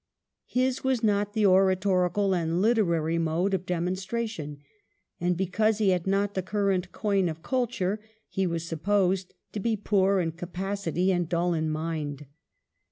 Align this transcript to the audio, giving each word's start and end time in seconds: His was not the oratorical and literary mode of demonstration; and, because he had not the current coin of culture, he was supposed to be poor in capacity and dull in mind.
His 0.47 0.83
was 0.83 1.03
not 1.03 1.33
the 1.33 1.45
oratorical 1.45 2.33
and 2.33 2.59
literary 2.59 3.19
mode 3.19 3.53
of 3.53 3.67
demonstration; 3.67 4.57
and, 5.19 5.37
because 5.37 5.77
he 5.77 5.89
had 5.89 6.07
not 6.07 6.33
the 6.33 6.41
current 6.41 6.91
coin 6.91 7.29
of 7.29 7.43
culture, 7.43 7.99
he 8.27 8.47
was 8.47 8.67
supposed 8.67 9.35
to 9.51 9.59
be 9.59 9.77
poor 9.77 10.19
in 10.19 10.31
capacity 10.31 11.11
and 11.11 11.29
dull 11.29 11.53
in 11.53 11.69
mind. 11.69 12.25